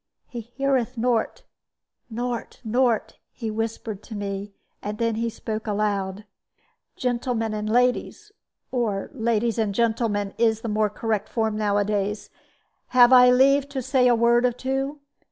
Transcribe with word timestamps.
"He 0.27 0.41
heareth 0.41 0.97
nort, 0.97 1.43
nort, 2.09 2.59
nort," 2.63 3.19
he 3.31 3.51
whispered 3.51 4.01
to 4.01 4.15
me; 4.15 4.51
and 4.81 4.97
then 4.97 5.29
spoke 5.29 5.67
aloud: 5.67 6.25
"Gentlemen 6.95 7.53
and 7.53 7.69
ladies 7.69 8.31
or 8.71 9.11
ladies 9.13 9.59
and 9.59 9.75
gentlemen, 9.75 10.33
is 10.39 10.61
the 10.61 10.67
more 10.69 10.89
correct 10.89 11.29
form 11.29 11.55
nowadays 11.55 12.31
have 12.87 13.13
I 13.13 13.29
leave 13.29 13.69
to 13.69 13.81
say 13.83 14.07
a 14.07 14.15
word 14.15 14.43
or 14.43 14.51
two? 14.53 15.01